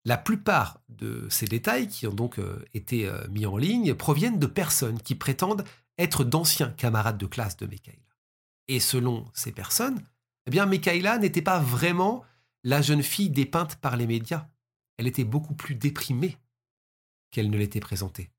[0.06, 4.40] La plupart de ces détails qui ont donc euh, été euh, mis en ligne proviennent
[4.40, 5.64] de personnes qui prétendent
[5.98, 8.00] être d'anciens camarades de classe de Mekaïla.
[8.68, 10.00] Et selon ces personnes,
[10.46, 12.24] eh n'était pas vraiment
[12.64, 14.48] la jeune fille dépeinte par les médias.
[14.98, 16.38] Elle était beaucoup plus déprimée
[17.36, 18.32] qu'elle ne l'était présentée.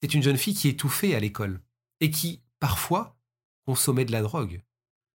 [0.00, 1.60] C'est une jeune fille qui étouffait à l'école
[1.98, 3.18] et qui, parfois,
[3.66, 4.62] consommait de la drogue.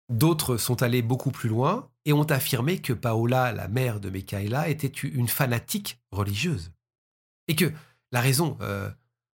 [0.08, 4.68] D'autres sont allés beaucoup plus loin et ont affirmé que Paola, la mère de Mekaela,
[4.68, 6.72] était une fanatique religieuse.
[7.48, 7.72] Et que
[8.12, 8.88] la raison euh,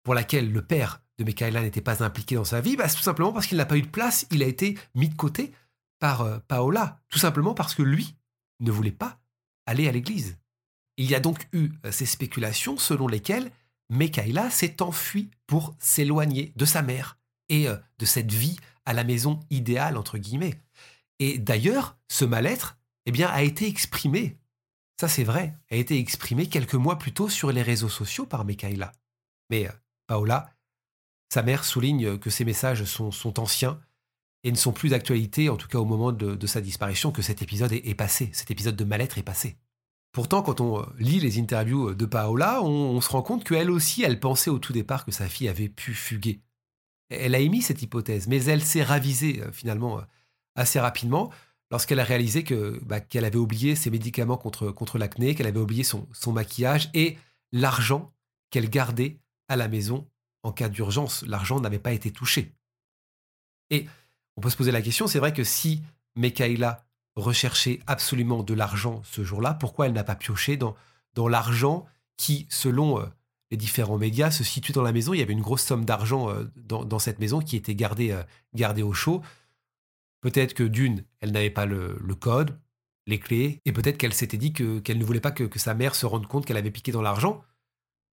[0.02, 3.02] pour laquelle le père de Mekaela n'était pas impliqué dans sa vie, bah, c'est tout
[3.02, 5.52] simplement parce qu'il n'a pas eu de place, il a été mis de côté
[6.00, 8.16] par euh, Paola, tout simplement parce que lui
[8.58, 9.20] ne voulait pas
[9.64, 10.38] aller à l'église.
[10.98, 13.50] Il y a donc eu euh, ces spéculations selon lesquelles
[13.88, 19.04] Mekaïla s'est enfuie pour s'éloigner de sa mère et euh, de cette vie à la
[19.04, 20.60] maison idéale, entre guillemets.
[21.20, 24.36] Et d'ailleurs, ce mal-être eh bien, a été exprimé,
[25.00, 28.44] ça c'est vrai, a été exprimé quelques mois plus tôt sur les réseaux sociaux par
[28.44, 28.92] Mekaïla.
[29.50, 29.72] Mais euh,
[30.08, 30.52] Paola,
[31.32, 33.80] sa mère souligne que ces messages sont, anciens
[34.42, 37.42] et ne sont plus d'actualité, en tout cas au moment de, sa disparition, que cet
[37.42, 39.58] épisode est passé, cet épisode de mal-être est passé.
[40.12, 44.02] Pourtant, quand on euh, lit les interviews de Paola, on, se rend compte qu'elle aussi,
[44.02, 46.40] elle pensait au tout départ que sa fille avait pu fuguer.
[47.10, 50.02] Elle a émis cette hypothèse, mais elle s'est ravisée euh, finalement euh,
[50.56, 51.30] assez rapidement
[51.70, 55.60] lorsqu'elle a réalisé que bah, qu'elle avait oublié ses médicaments contre, contre l'acné, qu'elle avait
[55.60, 57.18] oublié son, son maquillage et
[57.52, 58.12] l'argent
[58.50, 60.08] qu'elle gardait à la maison
[60.42, 61.22] en cas d'urgence.
[61.26, 62.54] L'argent n'avait pas été touché.
[63.70, 63.86] Et
[64.36, 65.82] on peut se poser la question, c'est vrai que si
[66.16, 66.87] Mekaïla
[67.18, 70.76] rechercher absolument de l'argent ce jour-là, pourquoi elle n'a pas pioché dans,
[71.14, 73.06] dans l'argent qui, selon euh,
[73.50, 75.14] les différents médias, se situe dans la maison?
[75.14, 78.22] Il y avait une grosse somme d'argent euh, dans, cette maison qui était gardée, euh,
[78.54, 79.22] gardée au chaud.
[80.20, 82.58] Peut-être que d'une, elle n'avait pas le, code,
[83.06, 85.74] les clés, et peut-être qu'elle s'était dit que, qu'elle ne voulait pas que, que, sa
[85.74, 87.44] mère se rende compte qu'elle avait piqué dans l'argent.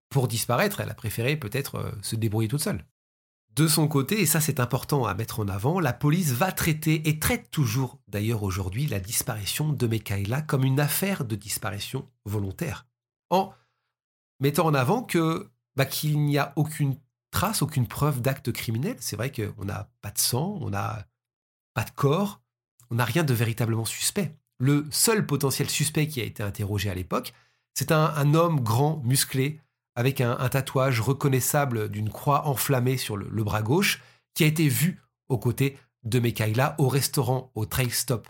[0.09, 2.83] Pour disparaître, elle a préféré peut-être se débrouiller toute seule.
[3.59, 7.09] De son côté, et ça c'est important à mettre en avant, la police va traiter
[7.09, 12.87] et traite toujours d'ailleurs aujourd'hui la disparition de Mekaïla comme une affaire de disparition volontaire,
[13.29, 13.51] en
[14.39, 16.95] mettant en avant que bah, qu'il n'y a aucune
[17.31, 18.95] trace, aucune preuve d'acte criminel.
[19.01, 21.05] C'est vrai qu'on n'a pas de sang, on n'a
[21.73, 22.39] pas de corps,
[22.91, 24.37] on n'a rien de véritablement suspect.
[24.59, 27.33] Le seul potentiel suspect qui a été interrogé à l'époque,
[27.73, 29.59] c'est un homme grand, musclé,
[29.95, 34.01] avec un, tatouage reconnaissable d'une croix enflammée sur le, bras gauche,
[34.33, 38.27] qui a été vu aux côtés de Mekaïla au restaurant au Trail Stop.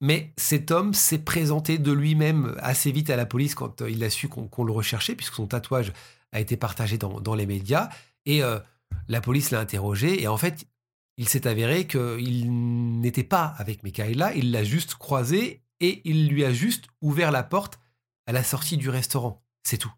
[0.00, 4.02] Mais cet homme s'est présenté de lui-même assez vite à la police quand euh, il
[4.02, 5.92] a su qu'on le recherchait, puisque son tatouage
[6.32, 7.88] a été partagé dans, les médias.
[8.26, 8.58] Et euh,
[9.06, 10.20] la police l'a interrogé.
[10.20, 10.66] Et en fait,
[11.18, 16.44] il s'est avéré qu'il n'était pas avec Mekaïla, il l'a juste croisé et il lui
[16.44, 17.78] a juste ouvert la porte
[18.26, 19.44] à la sortie du restaurant.
[19.62, 19.92] C'est tout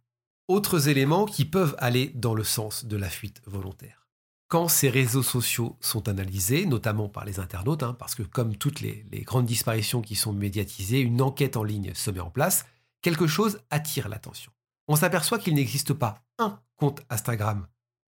[0.48, 4.06] autres éléments qui peuvent aller dans le sens de la fuite volontaire.
[4.48, 8.80] Quand ces réseaux sociaux sont analysés, notamment par les internautes, hein, parce que comme toutes
[8.80, 12.66] les, grandes disparitions qui sont médiatisées, une enquête en ligne se met en place,
[13.02, 14.52] quelque chose attire l'attention.
[14.86, 17.66] On s'aperçoit qu'il n'existe pas un compte Instagram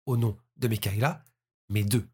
[0.07, 1.23] au nom de Mekaïla,
[1.69, 2.09] mais deux.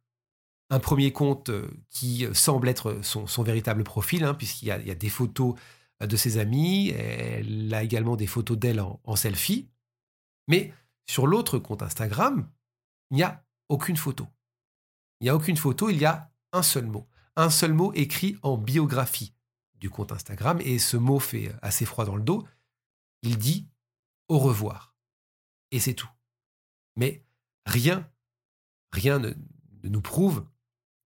[0.70, 5.08] un premier compte euh, qui semble être son, véritable profil, hein, puisqu'il y, a des
[5.08, 5.54] photos
[6.00, 9.68] de ses amis, elle a également des photos d'elle en, selfie.
[10.48, 10.74] Mais
[11.06, 12.50] sur l'autre compte Instagram,
[13.10, 14.26] il n'y a aucune photo.
[15.20, 17.06] Il n'y a aucune photo, il y a un seul mot.
[17.36, 19.34] Un seul mot écrit en biographie
[19.74, 22.46] du compte Instagram, et ce mot fait assez froid dans le dos.
[23.22, 23.68] Il dit
[24.28, 24.94] au revoir.
[25.70, 26.10] Et c'est tout.
[26.96, 27.24] Mais
[27.66, 28.10] rien,
[28.92, 29.32] rien ne
[29.84, 30.44] nous prouve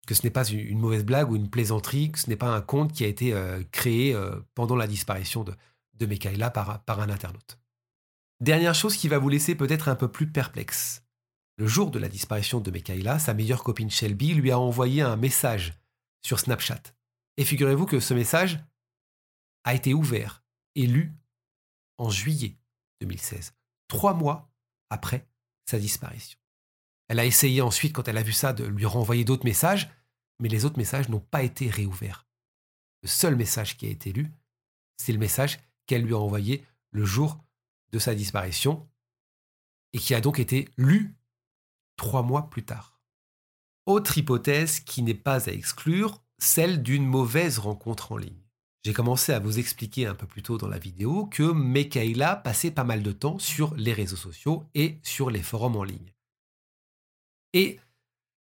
[0.07, 2.61] que ce n'est pas une mauvaise blague ou une plaisanterie, que ce n'est pas un
[2.61, 5.55] compte qui a été euh, créé euh, pendant la disparition de,
[5.95, 7.59] de Mekaïla par, par un internaute.
[8.41, 11.03] Dernière chose qui va vous laisser peut-être un peu plus perplexe.
[11.57, 15.17] Le jour de la disparition de Mekaïla, sa meilleure copine Shelby lui a envoyé un
[15.17, 15.73] message
[16.23, 16.83] sur Snapchat.
[17.39, 18.63] Et figurez-vous que ce message
[19.65, 20.45] a été ouvert
[20.75, 21.15] et lu
[21.97, 22.59] en juillet
[23.01, 23.55] 2016,
[23.89, 24.53] trois mois
[24.91, 25.27] après
[25.65, 26.39] sa disparition.
[27.09, 29.89] Elle a essayé ensuite, quand elle a vu ça, de lui renvoyer d'autres messages,
[30.41, 32.27] mais les autres messages n'ont pas été réouverts.
[33.03, 34.31] Le seul message qui a été lu,
[34.99, 37.39] c'est le message qu'elle lui a envoyé le jour
[37.97, 38.87] de sa disparition
[39.95, 41.17] et qui a donc été lu
[41.97, 43.01] trois mois plus tard.
[43.87, 48.43] Autre hypothèse qui n'est pas à exclure, celle d'une mauvaise rencontre en ligne.
[48.85, 52.71] J'ai commencé à vous expliquer un peu plus tôt dans la vidéo que Mekaïla passait
[52.71, 56.13] pas mal de temps sur les réseaux sociaux et sur les forums en ligne.
[57.55, 57.81] Et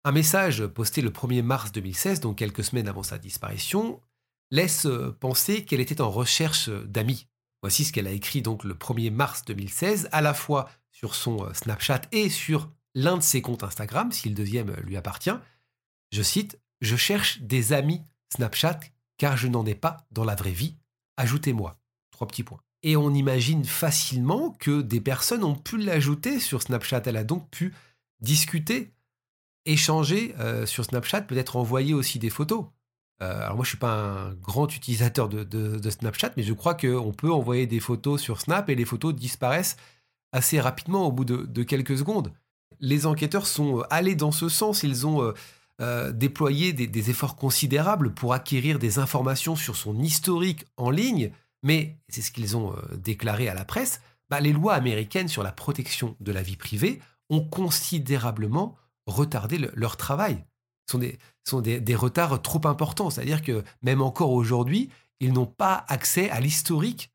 [0.02, 4.00] un message posté le 1er mars 2016, donc quelques semaines avant sa disparition,
[4.50, 4.88] laisse
[5.20, 7.28] penser qu'elle était en recherche d'amis.
[7.62, 11.44] Voici ce qu'elle a écrit donc le 1er mars 2016, à la fois sur son
[11.44, 15.36] euh, Snapchat et sur l'un de ses comptes Instagram, si le deuxième lui appartient.
[16.10, 18.02] Je cite Je cherche des amis
[18.34, 18.80] Snapchat
[19.16, 20.76] car je n'en ai pas dans la vraie vie.
[21.16, 21.78] Ajoutez-moi.
[22.10, 22.60] Trois petits points.
[22.82, 27.02] Et on imagine facilement que des personnes ont pu l'ajouter sur Snapchat.
[27.06, 27.74] Elle a donc pu
[28.20, 28.92] discuter,
[29.64, 32.66] échanger euh, sur Snapchat, peut-être envoyer aussi des photos.
[33.22, 37.12] Euh, alors moi, je suis pas un grand utilisateur de, Snapchat, mais je crois qu'on
[37.12, 39.76] peut envoyer des photos sur Snap et les photos disparaissent
[40.32, 42.32] assez rapidement au bout de, quelques secondes.
[42.80, 45.32] Les enquêteurs sont allés dans ce sens, ils ont
[45.80, 51.32] euh, déployé des, efforts considérables pour acquérir des informations sur son historique en ligne,
[51.64, 54.00] mais c'est ce qu'ils ont déclaré à la presse,
[54.30, 57.00] bah, les lois américaines sur la protection de la vie privée
[57.30, 58.76] ont considérablement
[59.06, 60.44] retardé leur travail.
[60.86, 63.10] Ce sont, des, sont des, retards trop importants.
[63.10, 67.12] C'est-à-dire que même encore aujourd'hui, ils n'ont pas accès à l'historique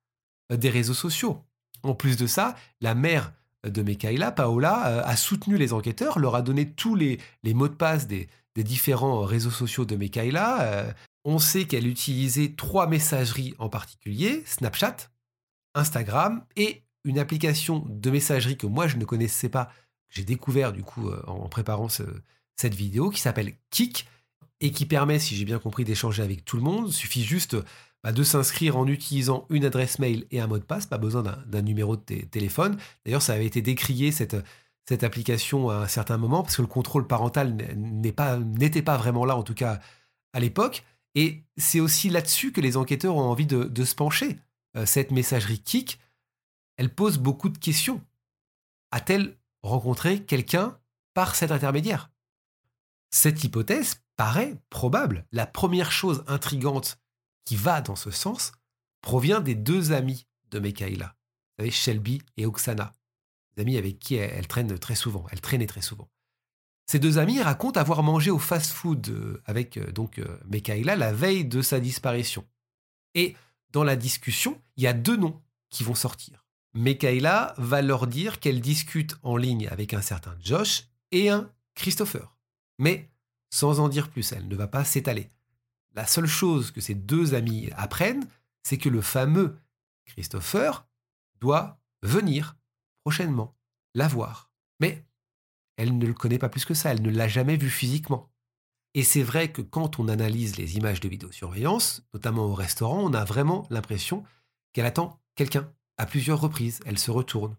[0.51, 1.41] euh, des réseaux sociaux.
[1.83, 3.33] En plus de ça, la mère
[3.65, 7.75] de Mekaïla, Paola, euh, a soutenu les enquêteurs, leur a donné tous les, mots de
[7.75, 10.61] passe des, différents réseaux sociaux de Mekaïla.
[10.61, 10.91] Euh,
[11.25, 14.97] on sait qu'elle utilisait trois messageries en particulier, Snapchat,
[15.73, 19.69] Instagram et une application de messagerie que moi je ne connaissais pas,
[20.09, 24.05] j'ai découvert du coup en préparant cette vidéo qui s'appelle Kik
[24.63, 26.87] et qui permet, si j'ai bien compris, d'échanger avec tout le monde.
[26.87, 27.57] Il suffit juste
[28.01, 31.21] bah, de s'inscrire en utilisant une adresse mail et un mot de passe, pas besoin
[31.21, 32.77] d'un numéro de téléphone.
[33.05, 34.37] D'ailleurs, ça avait été décrié cette,
[34.87, 39.35] cette application à un certain moment parce que le contrôle parental n'était pas, vraiment là,
[39.35, 39.81] en tout cas
[40.31, 40.85] à l'époque.
[41.13, 44.39] Et c'est aussi là-dessus que les enquêteurs ont envie de, se pencher.
[44.77, 45.99] Euh, cette messagerie Kik,
[46.77, 48.01] elle pose beaucoup de questions.
[48.91, 50.79] A-t-elle rencontrer quelqu'un
[51.13, 52.11] par cet intermédiaire?
[53.11, 55.25] Cette hypothèse paraît probable.
[55.31, 56.99] La première chose intrigante
[57.45, 58.51] qui va dans ce sens
[59.01, 61.15] provient des deux amis de Mekaïla,
[61.59, 62.93] vous Shelby et Oksana,
[63.55, 66.09] des amis avec qui elle, traîne très souvent, elle traînait très souvent.
[66.85, 71.13] Ces deux amis racontent avoir mangé au fast-food euh, avec euh, donc euh, Mekaïla la
[71.13, 72.45] veille de sa disparition.
[73.15, 73.35] Et
[73.71, 76.45] dans la discussion, il y a deux noms qui vont sortir.
[76.73, 82.35] Mekaïla va leur dire qu'elle discute en ligne avec un certain Josh et un Christopher.
[82.79, 83.09] Mais
[83.53, 85.29] sans en dire plus, elle ne va pas s'étaler.
[85.93, 88.27] La seule chose que ces deux amis apprennent,
[88.63, 89.59] c'est que le fameux
[90.05, 90.87] Christopher
[91.39, 92.57] doit venir
[93.03, 93.55] prochainement
[93.93, 94.51] la voir.
[94.79, 95.05] Mais
[95.77, 98.31] elle ne le connaît pas plus que ça, elle ne l'a jamais vu physiquement.
[98.95, 103.13] Et c'est vrai que quand on analyse les images de vidéosurveillance, notamment au restaurant, on
[103.13, 104.23] a vraiment l'impression
[104.73, 107.55] qu'elle attend quelqu'un à plusieurs reprises, elle se retourne.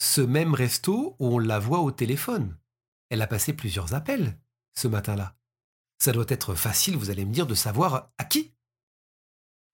[0.00, 2.56] Ce même resto où on la voit au téléphone.
[3.12, 4.38] Elle a passé plusieurs appels
[4.72, 5.36] ce matin-là.
[5.98, 8.54] Ça doit être facile, vous allez me dire, de savoir à qui?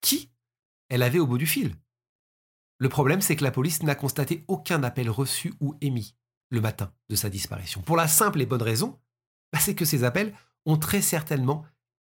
[0.01, 0.29] Qui?
[0.89, 1.73] Elle avait au bout du fil.
[2.79, 6.17] Le problème, c'est que la police n'a constaté aucun appel reçu ou émis
[6.49, 7.81] le matin de sa disparition.
[7.81, 8.99] Pour la simple et bonne raison,
[9.53, 11.65] bah, c'est que ces appels ont très certainement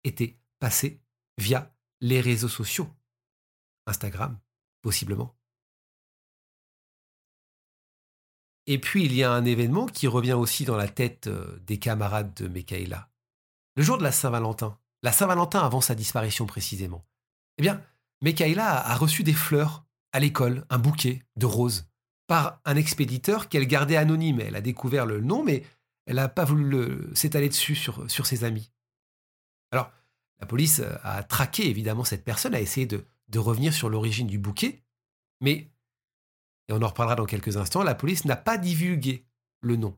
[0.04, 1.02] été passés
[1.38, 2.88] via les réseaux sociaux.
[3.88, 4.38] Instagram,
[4.80, 5.36] possiblement.
[8.66, 11.78] Et puis il y a un événement qui revient aussi dans la tête euh, des
[11.78, 13.08] camarades de Mekaïla.
[13.76, 17.04] Le jour de la Saint-Valentin, la Saint-Valentin avant sa disparition précisément,
[17.58, 17.82] eh bien,
[18.22, 21.88] Mekaïla a reçu des fleurs à l'école, un bouquet de roses,
[22.26, 24.40] par un expéditeur qu'elle gardait anonyme.
[24.40, 25.62] Elle a découvert le nom, mais
[26.06, 28.72] elle n'a pas voulu s'étaler dessus sur, ses amis.
[29.70, 29.92] Alors,
[30.40, 34.82] la police a traqué évidemment cette personne, a essayé de revenir sur l'origine du bouquet,
[35.40, 35.70] mais,
[36.68, 39.24] et on en reparlera dans quelques instants, la police n'a pas divulgué
[39.60, 39.96] le nom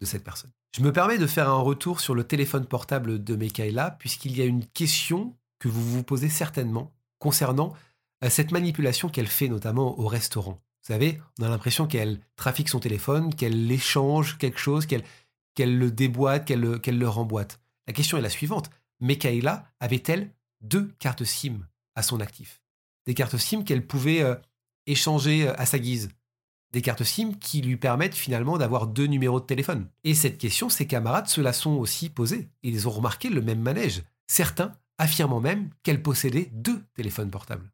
[0.00, 0.50] de cette personne.
[0.76, 4.42] Je me permets de faire un retour sur le téléphone portable de Mekaïla, puisqu'il y
[4.42, 7.74] a une question que vous vous posez certainement concernant
[8.24, 10.60] euh, cette manipulation qu'elle fait notamment au restaurant.
[10.82, 15.90] Vous savez, on a l'impression qu'elle trafique son téléphone, qu'elle échange quelque chose, qu'elle le
[15.90, 17.60] déboîte, qu'elle le, remboîte.
[17.86, 18.70] La question est la suivante.
[19.00, 22.62] Mekaïla avait-elle deux cartes SIM à son actif?
[23.06, 24.34] Des cartes SIM qu'elle pouvait euh,
[24.88, 26.08] échanger euh, à sa guise
[26.72, 29.88] des cartes SIM qui lui permettent finalement d'avoir deux numéros de téléphone.
[30.04, 32.50] Et cette question, ses camarades se la sont aussi posée.
[32.62, 34.02] Ils ont remarqué le même manège.
[34.26, 37.70] Certains affirmant même qu'elle possédait deux téléphones portables.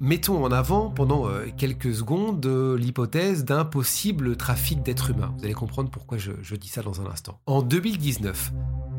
[0.00, 5.34] Mettons en avant pendant euh, quelques secondes l'hypothèse d'un possible trafic d'êtres humains.
[5.38, 7.40] Vous allez comprendre pourquoi je dis ça dans un instant.
[7.46, 8.52] En 2019,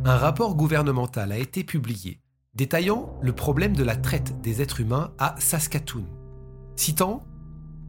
[0.06, 2.20] un rapport gouvernemental a été publié
[2.56, 6.06] détaillant le problème de la traite des êtres humains à Saskatoon,
[6.76, 7.24] citant,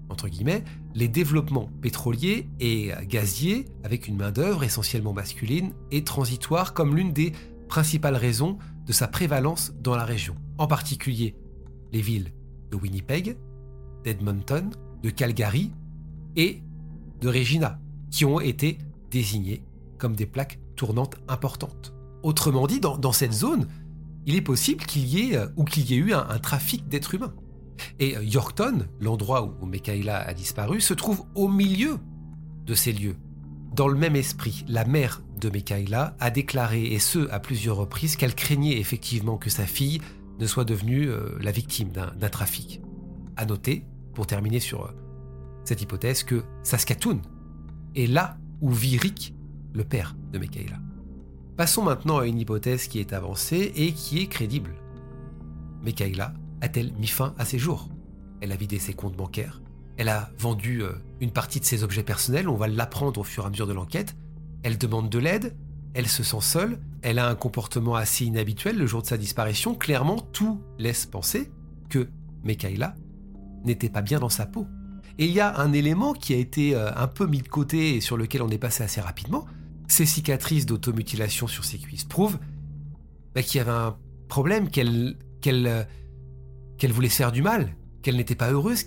[0.08, 6.96] entre guillemets, les développements pétroliers et gaziers avec une main-d'œuvre essentiellement masculine et transitoire comme
[6.96, 7.32] l'une des
[7.68, 10.34] principales raisons de sa prévalence dans la région.
[10.58, 11.36] En particulier,
[11.92, 12.32] les villes
[12.70, 13.36] de Winnipeg,
[14.04, 14.70] d'Edmonton,
[15.02, 15.70] de Calgary
[16.36, 16.62] et
[17.20, 17.78] de Regina,
[18.10, 18.78] qui ont été
[19.10, 19.62] désignées
[19.98, 21.92] comme des plaques tournantes importantes.
[22.22, 23.68] Autrement dit, dans cette zone,
[24.26, 27.14] il est possible qu'il y ait euh, ou qu'il y ait eu un, trafic d'êtres
[27.14, 27.34] humains.
[27.98, 31.98] Et euh, Yorkton, l'endroit où Mekaïla a disparu, se trouve au milieu
[32.66, 33.16] de ces lieux.
[33.74, 38.16] Dans le même esprit, la mère de Mekaïla a déclaré, et ce à plusieurs reprises,
[38.16, 40.00] qu'elle craignait effectivement que sa fille
[40.38, 42.82] ne soit devenue euh, la victime d'un trafic.
[43.36, 44.92] À noter, pour terminer sur
[45.64, 47.22] cette hypothèse, que Saskatoon
[47.94, 49.34] est là où vit Rick,
[49.72, 50.76] le père de Mekaïla.
[51.60, 54.76] Passons maintenant à une hypothèse qui est avancée et qui est crédible.
[55.82, 57.90] Mekaïla a-t-elle mis fin à ses jours?
[58.40, 59.60] Elle a vidé ses comptes bancaires,
[59.98, 63.42] elle a vendu euh, une partie de ses objets personnels, on va l'apprendre au fur
[63.42, 64.16] et à mesure de l'enquête,
[64.62, 65.54] elle demande de l'aide,
[65.92, 69.74] elle se sent seule, elle a un comportement assez inhabituel le jour de sa disparition,
[69.74, 71.50] clairement tout laisse penser
[71.90, 72.08] que
[72.42, 72.94] Mekaïla
[73.66, 74.66] n'était pas bien dans sa peau.
[75.18, 77.96] Et il y a un élément qui a été euh, un peu mis de côté
[77.96, 79.44] et sur lequel on est passé assez rapidement,
[79.90, 82.38] ces cicatrices d'automutilation sur ses cuisses prouvent
[83.34, 83.96] bah, qu'il y avait un
[84.28, 85.86] problème, qu'elle qu'elle
[86.78, 88.84] qu'elle voulait faire du mal, qu'elle n'était pas heureuse,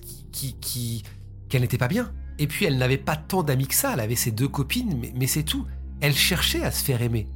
[1.49, 2.11] qu'elle n'était pas bien.
[2.39, 5.27] Et puis elle n'avait pas tant d'amis que ça, elle avait ses deux copines, mais,
[5.27, 5.65] c'est tout.
[6.01, 7.27] Elle cherchait à se faire aimer.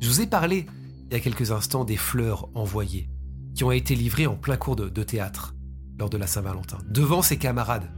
[0.00, 0.66] Je vous ai parlé
[1.10, 3.08] il y a quelques instants des fleurs envoyées,
[3.54, 5.54] qui ont été livrées en plein cours de, de théâtre
[5.98, 7.88] lors de la Saint-Valentin, devant ses camarades.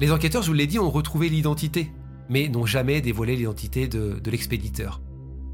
[0.00, 1.92] Les enquêteurs, je vous l'ai dit, ont retrouvé l'identité
[2.28, 5.00] mais n'ont jamais dévoilé l'identité de, l'expéditeur.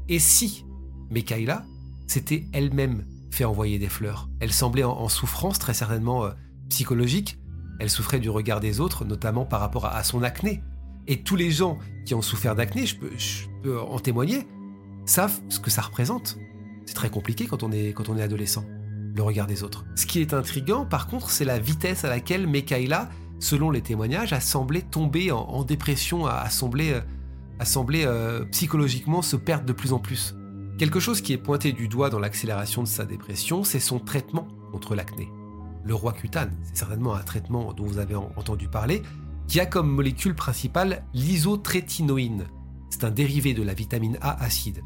[0.09, 0.65] Et si
[1.09, 1.65] Mekaïla
[2.07, 4.29] s'était elle-même fait envoyer des fleurs?
[4.39, 6.31] Elle semblait en, souffrance, très certainement euh,
[6.69, 7.39] psychologique.
[7.79, 10.61] Elle souffrait du regard des autres, notamment par rapport à, son acné.
[11.07, 14.47] Et tous les gens qui ont souffert d'acné, je peux, en témoigner,
[15.05, 16.37] savent ce que ça représente.
[16.85, 18.65] C'est très compliqué quand on est, quand on est adolescent,
[19.15, 19.85] le regard des autres.
[19.95, 24.33] Ce qui est intriguant, par contre, c'est la vitesse à laquelle Mekaïla selon les témoignages,
[24.33, 29.99] a semblé tomber en, dépression, a, semblé, euh, euh, psychologiquement se perdre de plus en
[29.99, 30.35] plus.
[30.77, 34.47] Quelque chose qui est pointé du doigt dans l'accélération de sa dépression, c'est son traitement
[34.71, 35.29] contre l'acné.
[35.83, 39.01] Le roi cutane, c'est certainement un traitement dont vous avez entendu parler,
[39.47, 42.45] qui a comme molécule principale l'isotrétinoïne.
[42.89, 44.81] C'est un dérivé de la vitamine A acide,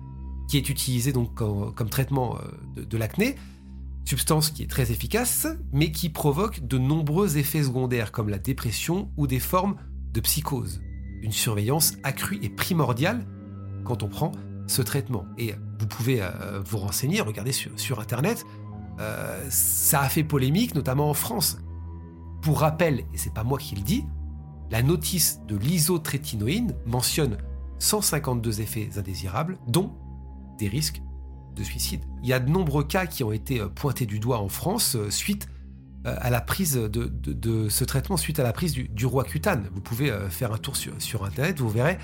[0.47, 3.35] qui est utilisé donc comme, traitement euh, de l'acné,
[4.05, 9.11] substance qui est très efficace, mais qui provoque de nombreux effets secondaires comme la dépression
[9.17, 9.75] ou des formes
[10.13, 10.81] de psychose.
[11.21, 13.25] Une surveillance accrue est primordiale
[13.83, 14.31] quand on prend
[14.67, 15.25] ce traitement.
[15.37, 18.45] Et vous pouvez euh, vous renseigner, regarder sur, Internet,
[18.99, 21.59] euh, ça a fait polémique, notamment en France.
[22.41, 24.05] Pour rappel, et c'est pas moi qui le dis,
[24.71, 27.37] la notice de l'isotrétinoïne mentionne
[27.79, 29.93] 152 effets indésirables, dont
[30.57, 31.01] des risques
[31.63, 32.01] suicide.
[32.23, 34.95] Il y a de nombreux cas qui ont été euh, pointés du doigt en France
[34.95, 35.47] euh, suite
[36.05, 39.69] euh, à la prise de, ce traitement, suite à la prise du, roi cutane.
[39.73, 41.97] Vous pouvez faire un tour sur, Internet, vous verrez,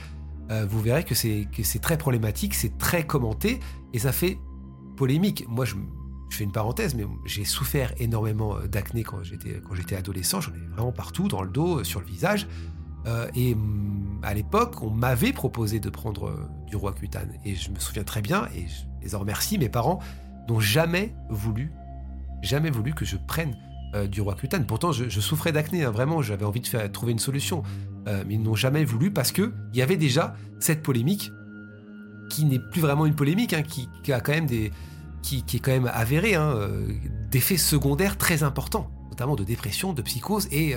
[0.68, 3.62] vous verrez que c'est très problématique, c'est très commenté
[3.94, 4.38] et ça fait
[4.98, 5.46] polémique.
[5.48, 5.76] Moi, je,
[6.30, 10.42] je fais une parenthèse, mais j'ai souffert énormément d'acné quand j'étais quand j'étais adolescent.
[10.42, 12.48] J'en ai vraiment partout, dans le dos, sur le visage.
[13.36, 17.32] Et mm, à l'époque, on m'avait proposé de prendre du roi cutane.
[17.46, 20.00] Et je me souviens très bien, et je les en remercie, mes parents
[20.50, 21.72] n'ont jamais voulu,
[22.42, 23.56] jamais voulu que je prenne
[24.12, 24.66] du roi cutane.
[24.66, 27.64] Pourtant, je, souffrais d'acné, hein, vraiment, j'avais envie de trouver une solution.
[28.06, 31.32] mais ils n'ont jamais voulu parce qu'il y avait déjà cette polémique
[32.30, 34.72] qui n'est plus vraiment une polémique, hein, qui, a quand même des,
[35.22, 36.88] qui, est quand même avérée, hein, euh,
[37.32, 40.76] d'effets secondaires très importants, notamment de dépression, de psychose et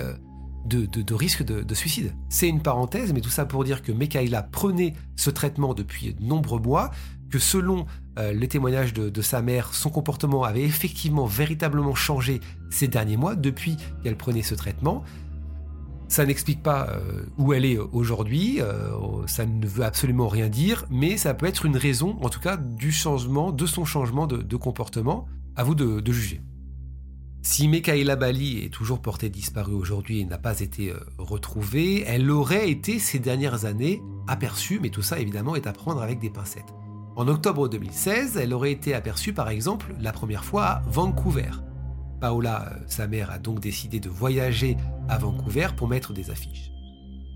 [0.65, 2.13] de, de, risque de, suicide.
[2.29, 6.23] C'est une parenthèse, mais tout ça pour dire que Mekaïla prenait ce traitement depuis de
[6.23, 6.91] nombreux mois,
[7.29, 7.85] que selon
[8.17, 13.35] euh, les témoignages de, sa mère, son comportement avait effectivement véritablement changé ces derniers mois
[13.35, 15.03] depuis qu'elle prenait ce traitement.
[16.07, 18.91] Ça n'explique pas euh, où elle est aujourd'hui, euh,
[19.27, 22.57] ça ne veut absolument rien dire, mais ça peut être une raison, en tout cas,
[22.57, 25.27] du changement, de son changement de, comportement.
[25.55, 26.41] À vous de, juger.
[27.41, 32.29] Si Mekaïla Bali est toujours portée disparue aujourd'hui et n'a pas été euh, retrouvée, elle
[32.29, 36.29] aurait été ces dernières années aperçue, mais tout ça évidemment est à prendre avec des
[36.29, 36.73] pincettes.
[37.15, 41.51] En octobre 2016, elle aurait été aperçue par exemple la première fois à Vancouver.
[42.19, 44.75] Paola, euh, sa mère, a donc décidé de voyager
[45.07, 46.71] à Vancouver pour mettre des affiches.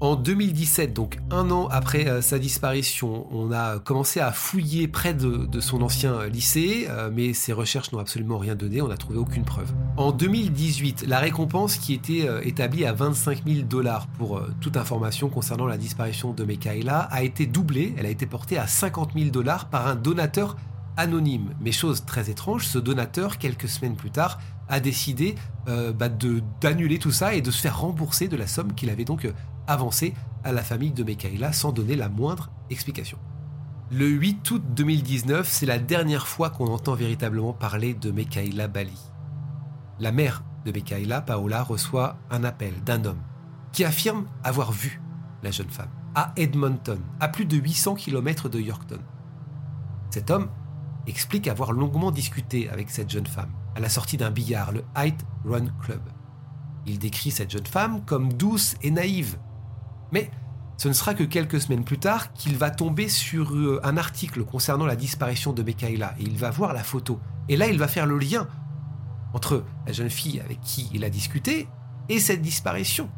[0.04, 5.14] En 2017, donc un an après euh, sa disparition, on a commencé à fouiller près
[5.14, 9.18] de, son ancien lycée, euh, mais ces recherches n'ont absolument rien donné, on n'a trouvé
[9.18, 9.72] aucune preuve.
[9.96, 15.68] En 2018, la récompense qui était établie à 25 000 dollars pour toute information concernant
[15.68, 19.70] la disparition de Mekaela a été doublée, elle a été portée à 50 000 dollars
[19.70, 20.58] par un donateur
[20.98, 21.56] anonyme.
[21.62, 24.40] Mais chose très étrange, ce donateur, quelques semaines plus tard,
[24.70, 25.36] a décidé
[25.68, 26.10] euh, bah,
[26.62, 29.32] d'annuler tout ça et de se faire rembourser de la somme qu'il avait donc euh,
[29.68, 33.18] avancée à la famille de Mekaïla sans donner la moindre explication.
[33.92, 39.00] Le 8 août 2019, c'est la dernière fois qu'on entend véritablement parler de Mekaïla Bali.
[40.00, 43.22] La mère de Mekaïla, Paola, reçoit un appel d'un homme
[43.72, 45.02] qui affirme avoir vu
[45.44, 49.00] la jeune femme à Edmonton, à plus de 800 km de Yorkton.
[50.10, 50.50] Cet homme
[51.08, 55.26] explique avoir longuement discuté avec cette jeune femme à la sortie d'un billard, le Height
[55.46, 56.02] Run Club.
[56.86, 59.38] Il décrit cette jeune femme comme douce et naïve.
[60.14, 60.30] Mais
[60.78, 64.46] ce ne sera que quelques semaines plus tard qu'il va tomber sur euh, un article
[64.46, 67.20] concernant la disparition de Mekaïla et il va voir la photo.
[67.50, 68.48] Et là, il va faire le lien
[69.34, 71.68] entre la jeune fille avec qui il a discuté
[72.10, 73.10] et cette disparition.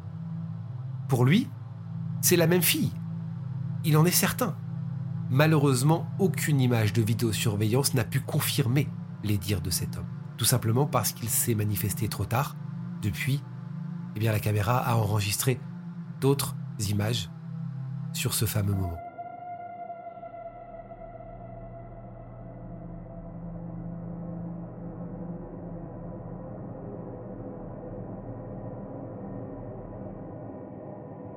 [1.10, 1.50] Pour lui,
[2.22, 2.93] c'est la même fille.
[3.84, 4.56] Il en est certain.
[5.30, 8.88] Malheureusement, aucune image de vidéosurveillance n'a pu confirmer
[9.24, 10.08] les dires de cet homme.
[10.38, 12.56] Tout simplement parce qu'il s'est manifesté trop tard.
[13.02, 13.43] Depuis,
[14.16, 15.60] eh bien, la caméra a enregistré
[16.22, 16.56] d'autres
[16.89, 17.30] images
[18.13, 18.97] sur ce fameux moment.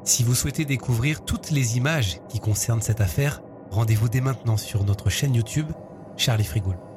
[0.04, 4.82] Si vous souhaitez découvrir toutes les images qui concernent cette affaire, rendez-vous dès maintenant sur
[4.84, 5.70] notre chaîne YouTube
[6.16, 6.87] Charlie Frigoul.